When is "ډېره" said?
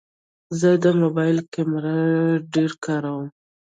2.53-2.75